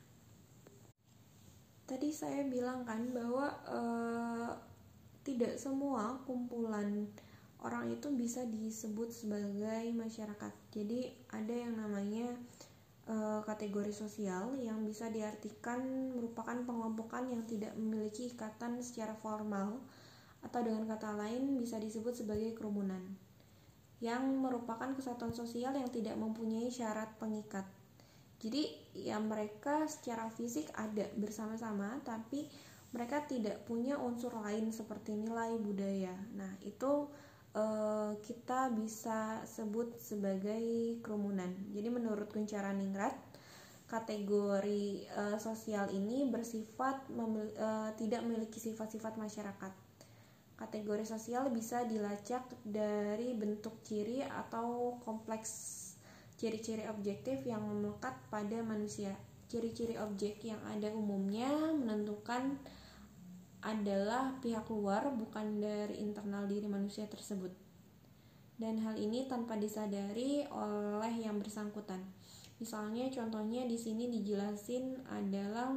tadi 1.84 2.08
saya 2.12 2.44
bilang 2.48 2.84
kan 2.88 3.12
bahwa 3.12 3.52
uh, 3.68 4.50
tidak 5.24 5.56
semua 5.56 6.20
kumpulan 6.24 7.08
orang 7.64 7.92
itu 7.92 8.12
bisa 8.12 8.44
disebut 8.44 9.08
sebagai 9.12 9.92
masyarakat 9.96 10.52
jadi 10.72 11.12
ada 11.32 11.54
yang 11.54 11.76
namanya 11.80 12.36
uh, 13.08 13.40
kategori 13.44 13.92
sosial 13.92 14.56
yang 14.60 14.84
bisa 14.84 15.08
diartikan 15.08 16.12
merupakan 16.12 16.56
pengelompokan 16.64 17.28
yang 17.32 17.42
tidak 17.48 17.72
memiliki 17.76 18.32
ikatan 18.32 18.80
secara 18.84 19.16
formal 19.16 19.80
atau 20.44 20.60
dengan 20.60 20.84
kata 20.84 21.16
lain 21.16 21.56
bisa 21.56 21.80
disebut 21.80 22.12
sebagai 22.12 22.52
kerumunan 22.52 23.00
yang 24.04 24.20
merupakan 24.36 24.92
kesatuan 24.92 25.32
sosial 25.32 25.72
yang 25.72 25.88
tidak 25.88 26.12
mempunyai 26.20 26.68
syarat 26.68 27.16
pengikat. 27.16 27.64
Jadi 28.44 28.68
ya 28.92 29.16
mereka 29.16 29.88
secara 29.88 30.28
fisik 30.28 30.68
ada 30.76 31.08
bersama-sama 31.16 31.96
tapi 32.04 32.44
mereka 32.92 33.24
tidak 33.24 33.64
punya 33.64 33.96
unsur 33.96 34.36
lain 34.36 34.68
seperti 34.70 35.16
nilai 35.16 35.56
budaya. 35.56 36.12
Nah, 36.36 36.52
itu 36.62 37.08
eh, 37.56 38.12
kita 38.20 38.68
bisa 38.76 39.42
sebut 39.48 39.96
sebagai 39.96 41.00
kerumunan. 41.00 41.50
Jadi 41.72 41.88
menurut 41.88 42.28
Kuncara 42.30 42.70
Ningrat, 42.76 43.16
kategori 43.88 45.08
eh, 45.08 45.38
sosial 45.40 45.90
ini 45.90 46.28
bersifat 46.28 47.10
eh, 47.10 47.90
tidak 47.98 48.22
memiliki 48.22 48.60
sifat-sifat 48.62 49.18
masyarakat 49.18 49.72
Kategori 50.54 51.02
sosial 51.02 51.50
bisa 51.50 51.82
dilacak 51.82 52.46
dari 52.62 53.34
bentuk 53.34 53.82
ciri 53.82 54.22
atau 54.22 55.02
kompleks 55.02 55.50
ciri-ciri 56.34 56.84
objektif 56.90 57.42
yang 57.46 57.62
melekat 57.62 58.14
pada 58.28 58.60
manusia. 58.60 59.14
Ciri-ciri 59.46 59.94
objek 60.00 60.42
yang 60.42 60.58
ada 60.66 60.90
umumnya 60.90 61.50
menentukan 61.76 62.58
adalah 63.64 64.36
pihak 64.44 64.68
luar 64.68 65.08
bukan 65.14 65.62
dari 65.62 66.04
internal 66.04 66.44
diri 66.44 66.68
manusia 66.68 67.08
tersebut. 67.08 67.50
Dan 68.60 68.78
hal 68.82 68.94
ini 69.00 69.26
tanpa 69.26 69.56
disadari 69.58 70.46
oleh 70.52 71.14
yang 71.16 71.40
bersangkutan. 71.40 72.02
Misalnya 72.62 73.10
contohnya 73.10 73.66
di 73.66 73.74
sini 73.74 74.06
dijelasin 74.12 75.02
adalah 75.10 75.74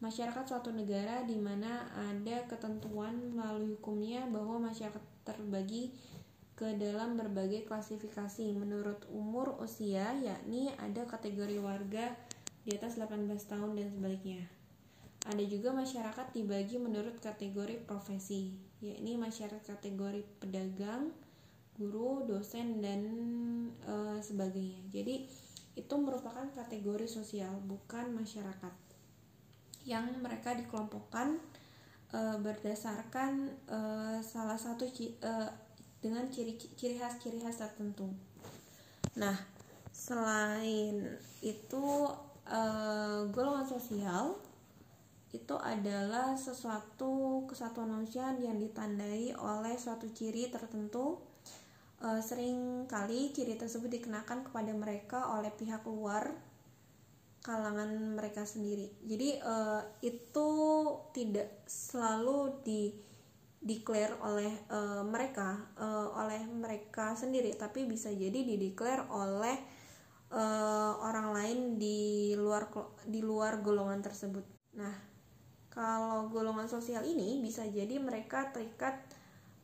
masyarakat 0.00 0.44
suatu 0.48 0.72
negara 0.72 1.24
di 1.24 1.36
mana 1.36 1.88
ada 1.96 2.44
ketentuan 2.48 3.36
melalui 3.36 3.76
hukumnya 3.76 4.24
bahwa 4.28 4.68
masyarakat 4.68 5.00
terbagi 5.24 5.92
ke 6.60 6.76
dalam 6.76 7.16
berbagai 7.16 7.64
klasifikasi 7.64 8.52
menurut 8.52 9.08
umur 9.08 9.56
usia 9.64 10.12
yakni 10.20 10.68
ada 10.76 11.08
kategori 11.08 11.56
warga 11.56 12.12
di 12.68 12.76
atas 12.76 13.00
18 13.00 13.32
tahun 13.48 13.80
dan 13.80 13.88
sebaliknya. 13.88 14.44
Ada 15.24 15.40
juga 15.48 15.72
masyarakat 15.72 16.36
dibagi 16.36 16.76
menurut 16.76 17.16
kategori 17.16 17.80
profesi, 17.88 18.60
yakni 18.84 19.16
masyarakat 19.16 19.64
kategori 19.64 20.20
pedagang, 20.36 21.08
guru, 21.80 22.28
dosen 22.28 22.84
dan 22.84 23.00
e, 23.80 24.20
sebagainya. 24.20 24.84
Jadi 24.92 25.24
itu 25.80 25.94
merupakan 25.96 26.44
kategori 26.52 27.08
sosial, 27.08 27.56
bukan 27.64 28.12
masyarakat 28.12 28.74
yang 29.88 30.12
mereka 30.20 30.52
dikelompokkan 30.52 31.40
e, 32.12 32.20
berdasarkan 32.36 33.48
e, 33.64 33.80
salah 34.20 34.60
satu 34.60 34.84
e, 34.88 35.32
dengan 36.00 36.24
ciri 36.32 36.56
ciri 36.56 36.96
khas 36.96 37.20
ciri 37.20 37.38
khas 37.40 37.60
tertentu. 37.60 38.08
Nah, 39.20 39.36
selain 39.92 41.20
itu 41.44 41.86
e, 42.48 42.60
golongan 43.28 43.68
sosial 43.68 44.36
itu 45.30 45.54
adalah 45.60 46.34
sesuatu 46.34 47.44
kesatuan 47.46 47.94
manusia 47.94 48.34
yang 48.40 48.58
ditandai 48.58 49.36
oleh 49.36 49.76
suatu 49.76 50.08
ciri 50.10 50.48
tertentu. 50.48 51.20
E, 52.00 52.24
sering 52.24 52.88
kali 52.88 53.30
ciri 53.36 53.60
tersebut 53.60 53.92
dikenakan 53.92 54.48
kepada 54.48 54.72
mereka 54.72 55.36
oleh 55.36 55.52
pihak 55.52 55.84
luar 55.84 56.50
kalangan 57.40 58.20
mereka 58.20 58.44
sendiri. 58.44 58.92
Jadi 59.04 59.40
uh, 59.40 59.80
itu 60.04 60.48
tidak 61.16 61.64
selalu 61.64 62.60
di 62.60 62.92
declare 63.60 64.16
oleh 64.24 64.52
uh, 64.72 65.04
mereka 65.04 65.68
uh, 65.76 66.16
oleh 66.16 66.40
mereka 66.48 67.12
sendiri, 67.12 67.52
tapi 67.54 67.84
bisa 67.84 68.08
jadi 68.08 68.40
dideklar 68.40 69.06
oleh 69.12 69.56
uh, 70.32 70.96
orang 71.04 71.28
lain 71.36 71.58
di 71.76 72.32
luar 72.34 72.72
di 73.04 73.20
luar 73.20 73.60
golongan 73.60 74.00
tersebut. 74.00 74.44
Nah, 74.80 74.96
kalau 75.68 76.32
golongan 76.32 76.66
sosial 76.66 77.04
ini 77.04 77.38
bisa 77.44 77.68
jadi 77.68 78.00
mereka 78.00 78.48
terikat 78.48 78.96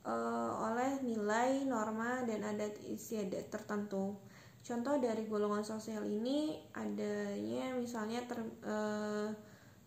uh, 0.04 0.70
oleh 0.70 1.00
nilai, 1.00 1.64
norma 1.64 2.20
dan 2.28 2.44
adat 2.44 2.76
istiadat 2.84 3.48
tertentu 3.48 4.20
Contoh 4.66 4.98
dari 4.98 5.22
golongan 5.30 5.62
sosial 5.62 6.02
ini 6.10 6.58
adanya 6.74 7.70
misalnya 7.78 8.18
ter, 8.26 8.42
eh, 8.66 9.30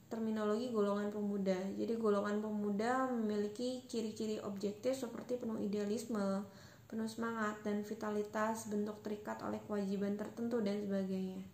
terminologi 0.10 0.74
golongan 0.74 1.14
pemuda. 1.14 1.56
Jadi 1.78 1.94
golongan 1.96 2.42
pemuda 2.42 3.08
memiliki 3.14 3.86
ciri-ciri 3.86 4.42
objektif 4.42 4.98
seperti 4.98 5.38
penuh 5.38 5.62
idealisme, 5.62 6.44
penuh 6.90 7.06
semangat 7.06 7.62
dan 7.62 7.86
vitalitas, 7.86 8.66
bentuk 8.68 9.06
terikat 9.06 9.38
oleh 9.46 9.62
kewajiban 9.70 10.18
tertentu 10.18 10.60
dan 10.66 10.82
sebagainya. 10.82 11.46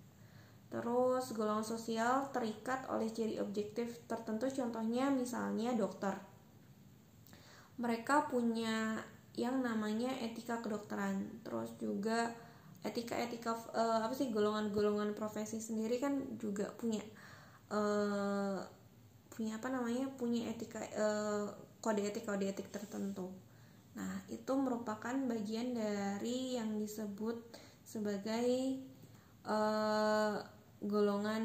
Terus 0.71 1.35
golongan 1.35 1.67
sosial 1.67 2.31
terikat 2.31 2.87
oleh 2.87 3.11
ciri 3.11 3.37
objektif 3.43 4.07
tertentu 4.07 4.47
contohnya 4.47 5.11
misalnya 5.11 5.75
dokter. 5.75 6.15
Mereka 7.75 8.31
punya 8.31 9.03
yang 9.35 9.59
namanya 9.59 10.15
etika 10.23 10.63
kedokteran. 10.63 11.43
Terus 11.43 11.75
juga 11.75 12.31
etika-etika 12.87 13.51
uh, 13.75 13.99
apa 14.07 14.15
sih 14.15 14.31
golongan-golongan 14.31 15.17
profesi 15.17 15.59
sendiri 15.59 15.99
kan 15.99 16.39
juga 16.39 16.71
punya 16.77 17.01
uh, 17.71 18.59
punya 19.31 19.59
apa 19.59 19.67
namanya 19.67 20.07
punya 20.15 20.47
etika 20.47 20.79
uh, 20.95 21.45
kode 21.83 22.01
etik 22.07 22.25
kode 22.25 22.47
etik 22.47 22.71
tertentu. 22.71 23.29
Nah 23.95 24.23
itu 24.31 24.53
merupakan 24.55 25.15
bagian 25.27 25.75
dari 25.75 26.55
yang 26.59 26.79
disebut 26.79 27.35
sebagai 27.85 28.79
uh, 29.45 30.39
golongan 30.81 31.43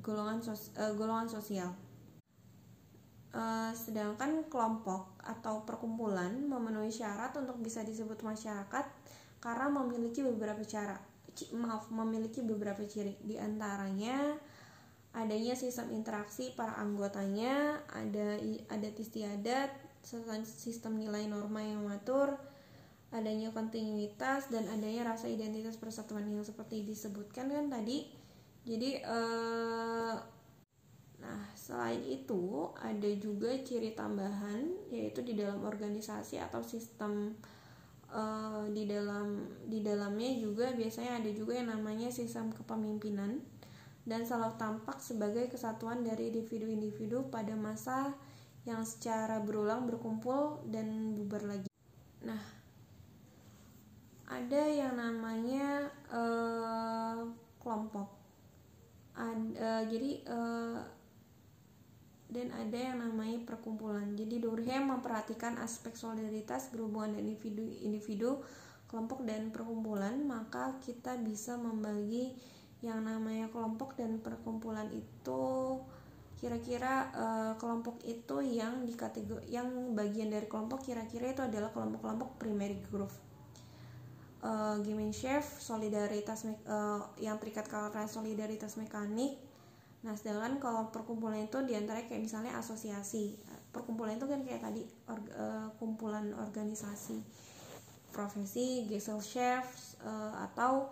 golongan 0.00 0.38
sos, 0.40 0.72
uh, 0.80 0.96
golongan 0.96 1.28
sosial. 1.28 1.70
Uh, 3.30 3.70
sedangkan 3.70 4.42
kelompok 4.50 5.14
atau 5.22 5.62
perkumpulan 5.62 6.34
memenuhi 6.50 6.90
syarat 6.90 7.30
untuk 7.38 7.62
bisa 7.62 7.86
disebut 7.86 8.18
masyarakat 8.26 8.86
karena 9.38 9.66
memiliki 9.70 10.26
beberapa 10.26 10.66
cara 10.66 10.98
maaf 11.54 11.88
memiliki 11.92 12.40
beberapa 12.44 12.82
ciri. 12.84 13.16
Di 13.22 13.36
antaranya 13.40 14.36
adanya 15.10 15.58
sistem 15.58 15.90
interaksi 15.90 16.54
para 16.54 16.78
anggotanya 16.78 17.82
ada 17.90 18.38
adat 18.70 18.94
istiadat 18.94 19.70
sistem 20.46 20.96
nilai 20.96 21.26
norma 21.26 21.60
yang 21.60 21.82
matur 21.82 22.38
adanya 23.10 23.50
kontinuitas 23.50 24.48
dan 24.54 24.70
adanya 24.70 25.02
rasa 25.12 25.26
identitas 25.26 25.74
persatuan 25.74 26.30
yang 26.30 26.46
seperti 26.46 26.86
disebutkan 26.86 27.50
kan 27.50 27.66
tadi. 27.66 28.06
Jadi 28.62 29.02
eh, 29.02 30.14
Nah, 31.20 31.52
selain 31.52 32.00
itu 32.08 32.72
ada 32.80 33.10
juga 33.20 33.52
ciri 33.60 33.92
tambahan 33.92 34.88
yaitu 34.88 35.20
di 35.20 35.36
dalam 35.36 35.60
organisasi 35.62 36.40
atau 36.40 36.64
sistem 36.64 37.36
uh, 38.12 38.66
di 38.70 38.86
dalam 38.86 39.46
di 39.66 39.80
dalamnya 39.80 40.30
juga 40.38 40.74
biasanya 40.74 41.22
ada 41.22 41.30
juga 41.30 41.58
yang 41.58 41.70
namanya 41.72 42.10
sistem 42.10 42.50
kepemimpinan 42.54 43.42
dan 44.04 44.26
selalu 44.26 44.56
tampak 44.58 44.98
sebagai 44.98 45.46
kesatuan 45.48 46.02
dari 46.02 46.32
individu-individu 46.34 47.30
pada 47.30 47.54
masa 47.54 48.14
yang 48.68 48.84
secara 48.84 49.40
berulang 49.40 49.88
berkumpul 49.88 50.60
dan 50.68 51.16
bubar 51.16 51.44
lagi. 51.48 51.70
Nah, 52.24 52.42
ada 54.28 54.62
yang 54.68 54.94
namanya 55.00 55.88
uh, 56.12 57.24
kelompok 57.60 58.20
Ad, 59.20 59.52
uh, 59.58 59.82
jadi 59.84 60.22
uh, 60.32 60.80
dan 62.30 62.54
ada 62.54 62.78
yang 62.78 63.02
namanya 63.02 63.42
perkumpulan. 63.42 64.14
Jadi 64.14 64.38
Durkheim 64.38 64.86
memperhatikan 64.88 65.58
aspek 65.58 65.98
solidaritas 65.98 66.70
berhubungan 66.70 67.18
dengan 67.18 67.34
individu-individu, 67.34 68.38
kelompok 68.86 69.26
dan 69.26 69.50
perkumpulan, 69.50 70.14
maka 70.22 70.78
kita 70.82 71.18
bisa 71.18 71.58
membagi 71.58 72.34
yang 72.80 73.04
namanya 73.04 73.52
kelompok 73.52 73.98
dan 73.98 74.22
perkumpulan 74.24 74.88
itu 74.88 75.76
kira-kira 76.40 77.12
uh, 77.12 77.52
kelompok 77.60 78.00
itu 78.08 78.40
yang 78.40 78.88
di 78.88 78.96
kategori 78.96 79.44
yang 79.52 79.92
bagian 79.92 80.32
dari 80.32 80.48
kelompok 80.48 80.88
kira-kira 80.88 81.36
itu 81.36 81.44
adalah 81.44 81.68
kelompok-kelompok 81.68 82.40
primary 82.40 82.80
group. 82.88 83.12
Uh, 84.40 84.80
chef 85.12 85.44
solidaritas 85.60 86.48
uh, 86.64 87.04
yang 87.20 87.36
terikat 87.36 87.68
karena 87.68 88.08
solidaritas 88.08 88.80
mekanik 88.80 89.36
Nah, 90.00 90.16
sedangkan 90.16 90.56
kalau 90.56 90.88
perkumpulan 90.88 91.44
itu 91.44 91.60
di 91.68 91.76
antara 91.76 92.00
kayak 92.08 92.24
misalnya 92.24 92.56
asosiasi. 92.56 93.36
Perkumpulan 93.70 94.16
itu 94.16 94.26
kan 94.26 94.40
kayak 94.42 94.64
tadi 94.64 94.82
or, 95.06 95.20
uh, 95.36 95.68
kumpulan 95.76 96.32
organisasi 96.34 97.20
profesi, 98.10 98.88
Gesellschaft 98.90 100.00
uh, 100.02 100.42
atau 100.50 100.90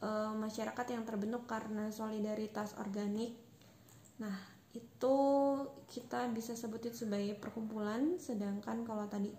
uh, 0.00 0.32
masyarakat 0.32 0.86
yang 0.94 1.04
terbentuk 1.04 1.44
karena 1.44 1.90
solidaritas 1.92 2.72
organik. 2.80 3.36
Nah, 4.22 4.32
itu 4.72 5.16
kita 5.88 6.28
bisa 6.32 6.56
sebutin 6.56 6.92
sebagai 6.96 7.36
perkumpulan, 7.36 8.16
sedangkan 8.16 8.86
kalau 8.86 9.04
tadi 9.10 9.32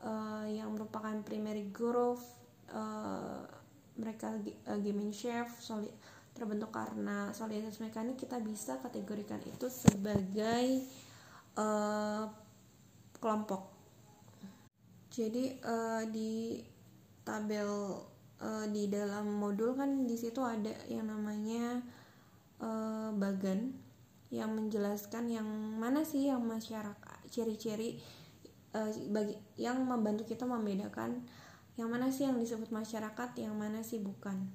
uh, 0.00 0.48
yang 0.48 0.72
merupakan 0.72 1.20
primary 1.24 1.68
group 1.68 2.20
uh, 2.72 3.44
mereka 3.98 4.32
uh, 4.70 4.78
Gemeinschaft, 4.80 5.60
solid 5.60 5.92
terbentuk 6.38 6.70
karena 6.70 7.34
solidaritas 7.34 7.82
mekanik 7.82 8.16
kita 8.16 8.38
bisa 8.38 8.78
kategorikan 8.78 9.42
itu 9.44 9.66
sebagai 9.66 10.86
uh, 11.58 12.30
kelompok. 13.18 13.74
Jadi 15.10 15.58
uh, 15.66 16.06
di 16.06 16.62
tabel 17.26 17.68
uh, 18.38 18.66
di 18.70 18.86
dalam 18.86 19.34
modul 19.36 19.74
kan 19.74 20.06
di 20.06 20.14
situ 20.14 20.38
ada 20.40 20.70
yang 20.86 21.10
namanya 21.10 21.82
uh, 22.62 23.10
bagan 23.18 23.74
yang 24.30 24.54
menjelaskan 24.54 25.28
yang 25.28 25.48
mana 25.80 26.06
sih 26.06 26.30
yang 26.30 26.44
masyarakat 26.44 27.18
ciri-ciri 27.32 28.00
bagi 29.08 29.32
yang 29.56 29.80
membantu 29.80 30.28
kita 30.28 30.44
membedakan 30.44 31.24
yang 31.80 31.88
mana 31.88 32.12
sih 32.12 32.28
yang 32.28 32.36
disebut 32.36 32.68
masyarakat 32.68 33.30
yang 33.40 33.56
mana 33.56 33.80
sih 33.80 33.96
bukan 33.96 34.50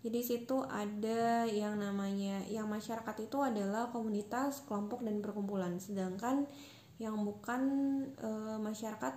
jadi 0.00 0.20
situ 0.24 0.64
ada 0.64 1.44
yang 1.44 1.76
namanya 1.76 2.40
yang 2.48 2.72
masyarakat 2.72 3.16
itu 3.20 3.36
adalah 3.44 3.92
komunitas, 3.92 4.64
kelompok 4.64 5.04
dan 5.04 5.20
perkumpulan. 5.20 5.76
Sedangkan 5.76 6.48
yang 6.96 7.20
bukan 7.20 7.62
e, 8.16 8.30
masyarakat 8.56 9.14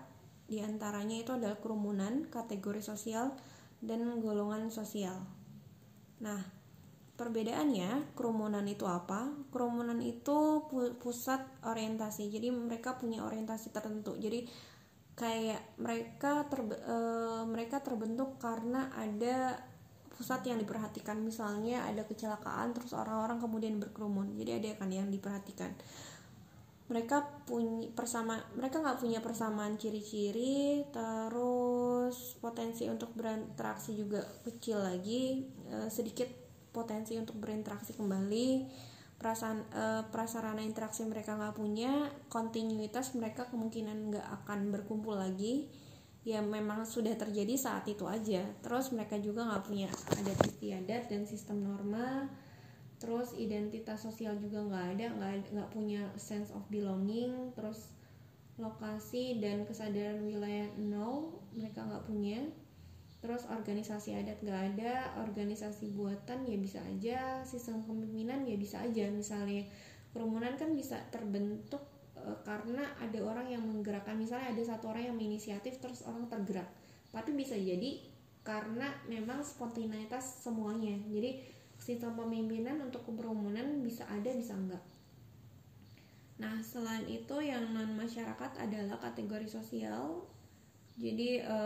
di 0.51 0.59
antaranya 0.59 1.23
itu 1.23 1.31
adalah 1.31 1.55
kerumunan, 1.63 2.27
kategori 2.27 2.83
sosial 2.83 3.31
dan 3.79 4.19
golongan 4.19 4.67
sosial. 4.75 5.23
Nah, 6.19 6.43
perbedaannya 7.15 8.11
kerumunan 8.11 8.67
itu 8.67 8.83
apa? 8.83 9.31
Kerumunan 9.55 10.03
itu 10.03 10.67
pusat 10.99 11.47
orientasi. 11.63 12.27
Jadi 12.27 12.51
mereka 12.51 12.99
punya 12.99 13.23
orientasi 13.23 13.71
tertentu. 13.71 14.19
Jadi 14.19 14.43
kayak 15.15 15.79
mereka 15.79 16.43
terbe, 16.51 16.75
e, 16.75 16.97
mereka 17.47 17.79
terbentuk 17.79 18.35
karena 18.35 18.91
ada 18.99 19.71
pusat 20.13 20.45
yang 20.45 20.61
diperhatikan. 20.61 21.17
Misalnya 21.19 21.83
ada 21.89 22.05
kecelakaan 22.05 22.71
terus 22.71 22.93
orang-orang 22.93 23.41
kemudian 23.41 23.81
berkerumun. 23.81 24.37
Jadi 24.37 24.51
ada 24.61 24.67
kan 24.77 24.89
yang 24.93 25.09
diperhatikan. 25.09 25.73
Mereka 26.87 27.47
punya 27.49 27.89
persama 27.95 28.37
mereka 28.53 28.83
nggak 28.83 28.99
punya 29.01 29.19
persamaan 29.23 29.79
ciri-ciri 29.79 30.83
terus 30.91 32.37
potensi 32.37 32.85
untuk 32.85 33.15
berinteraksi 33.17 33.95
juga 33.97 34.21
kecil 34.43 34.83
lagi 34.83 35.47
e, 35.71 35.87
sedikit 35.87 36.27
potensi 36.75 37.15
untuk 37.15 37.39
berinteraksi 37.39 37.95
kembali 37.95 38.67
perasaan 39.15 39.63
e, 39.71 39.85
prasarana 40.11 40.59
interaksi 40.59 41.07
mereka 41.07 41.39
nggak 41.39 41.55
punya 41.55 42.11
kontinuitas 42.27 43.15
mereka 43.15 43.47
kemungkinan 43.47 44.11
nggak 44.11 44.27
akan 44.43 44.75
berkumpul 44.75 45.15
lagi 45.15 45.71
ya 46.23 46.39
memang 46.39 46.87
sudah 46.87 47.13
terjadi 47.19 47.53
saat 47.59 47.83
itu 47.87 48.07
aja. 48.07 48.47
Terus 48.63 48.95
mereka 48.95 49.19
juga 49.19 49.43
nggak 49.43 49.63
punya 49.67 49.87
adat 50.15 50.39
istiadat 50.47 51.11
dan 51.11 51.23
sistem 51.27 51.63
norma 51.63 52.31
terus 53.03 53.35
identitas 53.35 53.99
sosial 53.99 54.39
juga 54.39 54.63
nggak 54.63 54.85
ada 54.95 55.05
nggak 55.19 55.51
nggak 55.51 55.69
punya 55.75 56.07
sense 56.15 56.55
of 56.55 56.63
belonging. 56.71 57.51
Terus 57.51 57.91
lokasi 58.55 59.43
dan 59.43 59.67
kesadaran 59.67 60.23
wilayah 60.23 60.71
no 60.79 61.43
mereka 61.51 61.83
nggak 61.83 62.07
punya. 62.07 62.39
Terus 63.19 63.43
organisasi 63.47 64.15
adat 64.19 64.39
nggak 64.43 64.61
ada 64.75 65.15
organisasi 65.23 65.91
buatan 65.95 66.43
ya 66.47 66.59
bisa 66.59 66.79
aja 66.83 67.19
sistem 67.43 67.83
kepemimpinan 67.83 68.47
ya 68.47 68.55
bisa 68.55 68.79
aja. 68.79 69.11
Misalnya 69.11 69.67
kerumunan 70.15 70.55
kan 70.55 70.71
bisa 70.71 71.03
terbentuk 71.11 71.92
karena 72.43 72.83
ada 72.99 73.19
orang 73.21 73.51
yang 73.51 73.63
menggerakkan. 73.63 74.15
Misalnya 74.15 74.55
ada 74.55 74.63
satu 74.63 74.91
orang 74.91 75.11
yang 75.11 75.15
menginisiatif 75.15 75.79
terus 75.79 76.03
orang 76.07 76.27
tergerak. 76.31 76.67
Tapi 77.11 77.35
bisa 77.35 77.53
jadi 77.53 77.99
karena 78.43 78.91
memang 79.07 79.43
spontanitas 79.43 80.43
semuanya. 80.43 80.99
Jadi 81.07 81.39
sistem 81.79 82.15
pemimpinan 82.15 82.79
untuk 82.83 83.03
keberumunan 83.07 83.83
bisa 83.83 84.07
ada 84.07 84.31
bisa 84.31 84.55
enggak. 84.55 84.83
Nah 86.39 86.59
selain 86.63 87.07
itu 87.07 87.39
yang 87.39 87.71
non 87.71 87.95
masyarakat 87.95 88.59
adalah 88.59 88.99
kategori 88.99 89.47
sosial. 89.47 90.27
Jadi 90.93 91.41
e, 91.41 91.57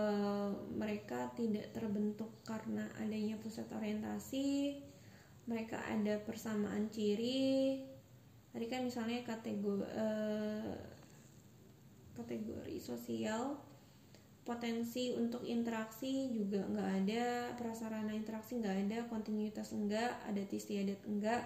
mereka 0.72 1.36
tidak 1.36 1.76
terbentuk 1.76 2.32
karena 2.48 2.88
adanya 3.02 3.36
pusat 3.42 3.68
orientasi. 3.74 4.80
Mereka 5.48 5.80
ada 5.80 6.20
persamaan 6.24 6.92
ciri 6.92 7.80
tadi 8.52 8.66
kan 8.72 8.82
misalnya 8.88 9.22
kategori 9.28 9.86
uh, 9.94 10.76
kategori 12.18 12.78
sosial 12.82 13.60
potensi 14.48 15.12
untuk 15.12 15.44
interaksi 15.44 16.32
juga 16.32 16.64
nggak 16.64 16.90
ada 17.04 17.26
prasarana 17.60 18.16
interaksi 18.16 18.56
nggak 18.56 18.78
ada 18.88 18.98
kontinuitas 19.12 19.76
enggak 19.76 20.16
ada 20.24 20.40
istiadat 20.40 21.04
enggak 21.04 21.44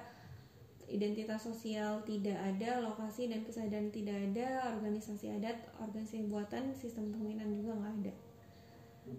identitas 0.92 1.42
sosial 1.42 2.04
tidak 2.06 2.38
ada 2.38 2.84
lokasi 2.84 3.32
dan 3.32 3.42
kesadaran 3.48 3.90
tidak 3.90 4.16
ada 4.30 4.76
organisasi 4.76 5.34
adat 5.34 5.58
organisasi 5.82 6.30
buatan 6.30 6.76
sistem 6.78 7.16
pemimpinan 7.16 7.48
juga 7.56 7.72
nggak 7.80 7.94
ada. 8.04 8.14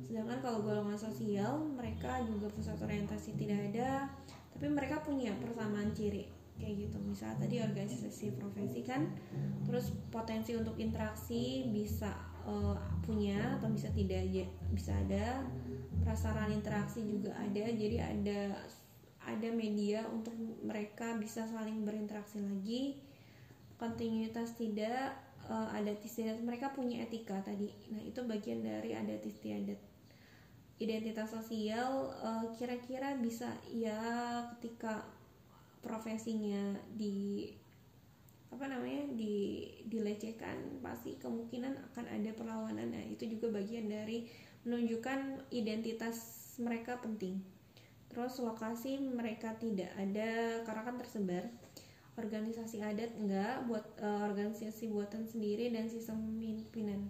Sedangkan 0.07 0.38
kalau 0.45 0.62
golongan 0.62 1.01
sosial 1.01 1.59
mereka 1.75 2.23
juga 2.23 2.47
pusat 2.55 2.79
orientasi 2.79 3.35
tidak 3.35 3.73
ada 3.73 4.07
tapi 4.53 4.68
mereka 4.68 5.01
punya 5.03 5.35
persamaan 5.40 5.90
ciri 5.97 6.42
kayak 6.62 6.87
gitu. 6.87 6.96
Misal 7.03 7.35
tadi 7.42 7.59
organisasi 7.59 8.38
profesi 8.38 8.87
kan 8.87 9.11
terus 9.66 9.90
potensi 10.14 10.55
untuk 10.55 10.79
interaksi 10.79 11.66
bisa 11.66 12.14
uh, 12.46 12.79
punya 13.03 13.59
atau 13.59 13.66
bisa 13.75 13.90
tidak 13.90 14.22
aja 14.31 14.46
bisa 14.70 14.94
ada. 14.94 15.42
Prasarana 16.07 16.55
interaksi 16.55 17.03
juga 17.03 17.35
ada 17.35 17.66
jadi 17.66 17.98
ada 17.98 18.55
ada 19.22 19.48
media 19.51 20.07
untuk 20.11 20.35
mereka 20.62 21.18
bisa 21.18 21.42
saling 21.51 21.83
berinteraksi 21.83 22.38
lagi. 22.38 23.03
Kontinuitas 23.83 24.55
tidak 24.55 25.18
uh, 25.51 25.75
adat 25.75 25.98
istiadat 26.07 26.38
mereka 26.46 26.70
punya 26.70 27.03
etika 27.03 27.42
tadi. 27.42 27.75
Nah 27.90 27.98
itu 27.98 28.22
bagian 28.22 28.62
dari 28.62 28.94
adat 28.94 29.27
istiadat 29.27 29.92
identitas 30.83 31.31
sosial 31.31 32.11
eh, 32.11 32.46
kira-kira 32.59 33.14
uh, 33.14 33.18
bisa 33.22 33.55
ya 33.70 34.03
ketika 34.57 35.07
profesinya 35.83 36.79
di 36.95 37.51
apa 38.53 38.68
namanya 38.68 39.09
di 39.16 39.64
dilecehkan 39.88 40.85
pasti 40.85 41.16
kemungkinan 41.16 41.73
akan 41.92 42.05
ada 42.07 42.31
perlawanan. 42.37 42.92
Nah 42.92 43.05
itu 43.09 43.25
juga 43.27 43.49
bagian 43.49 43.88
dari 43.88 44.29
menunjukkan 44.68 45.51
identitas 45.51 46.16
mereka 46.61 47.01
penting. 47.01 47.40
Terus 48.12 48.37
lokasi 48.45 49.01
mereka 49.01 49.57
tidak 49.57 49.88
ada 49.97 50.62
karena 50.68 50.83
kan 50.85 50.97
tersebar. 51.01 51.49
Organisasi 52.12 52.85
adat 52.85 53.16
enggak 53.16 53.64
buat 53.64 53.88
uh, 54.05 54.29
organisasi 54.29 54.92
buatan 54.92 55.25
sendiri 55.25 55.73
dan 55.73 55.88
sistem 55.88 56.21
pimpinan. 56.37 57.09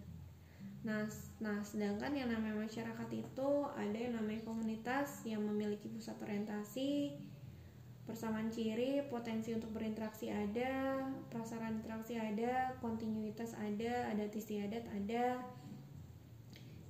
Nah 0.86 1.10
nah 1.42 1.58
sedangkan 1.66 2.14
yang 2.14 2.30
namanya 2.30 2.70
masyarakat 2.70 3.08
itu 3.10 3.50
ada 3.74 3.98
yang 3.98 4.14
namanya 4.14 4.46
komunitas 4.46 5.26
yang 5.26 5.42
memiliki 5.42 5.90
pusat 5.90 6.14
orientasi 6.22 7.18
persamaan 8.22 8.54
ciri, 8.54 9.02
potensi 9.10 9.50
untuk 9.50 9.74
berinteraksi 9.74 10.30
ada, 10.30 11.02
prasarana 11.26 11.74
interaksi 11.74 12.14
ada, 12.14 12.70
kontinuitas 12.78 13.58
ada, 13.58 14.14
adat 14.14 14.30
istiadat 14.30 14.86
ada. 14.94 15.42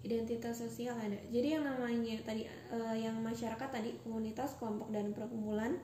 identitas 0.03 0.59
sosial 0.59 0.99
ada 0.99 1.15
jadi 1.31 1.57
yang 1.57 1.63
namanya 1.63 2.19
tadi 2.27 2.43
uh, 2.75 2.91
yang 2.91 3.23
masyarakat 3.23 3.71
tadi 3.71 3.95
komunitas 4.03 4.59
kelompok 4.59 4.91
dan 4.91 5.15
perkumpulan 5.15 5.79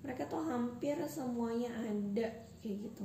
mereka 0.00 0.24
tuh 0.24 0.40
hampir 0.40 0.96
semuanya 1.04 1.68
ada 1.76 2.48
kayak 2.64 2.88
gitu 2.88 3.04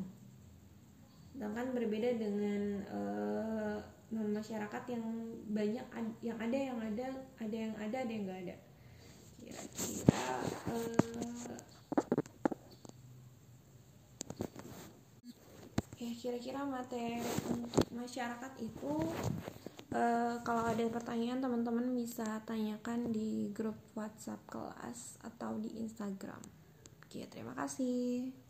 sedangkan 1.36 1.76
berbeda 1.76 2.16
dengan 2.16 2.80
uh, 2.88 3.76
masyarakat 4.16 4.84
yang 4.88 5.04
banyak 5.52 5.84
yang 6.24 6.40
ada 6.40 6.56
yang 6.56 6.80
ada 6.80 7.06
ada 7.44 7.56
yang 7.60 7.76
ada 7.76 7.98
ada 8.00 8.12
yang 8.16 8.24
nggak 8.24 8.42
ada 8.48 8.56
kira-kira 9.44 10.24
uh, 10.72 11.73
kira-kira 16.14 16.64
materi 16.64 17.22
untuk 17.50 17.84
masyarakat 17.94 18.54
itu 18.62 18.94
Uh, 19.94 20.42
kalau 20.42 20.66
ada 20.66 20.82
pertanyaan 20.90 21.38
teman-teman 21.38 21.94
bisa 21.94 22.42
tanyakan 22.50 23.14
di 23.14 23.54
grup 23.54 23.78
WhatsApp 23.94 24.42
kelas 24.50 25.22
atau 25.22 25.62
di 25.62 25.70
Instagram. 25.86 26.42
Oke, 27.06 27.30
terima 27.30 27.54
kasih. 27.54 28.43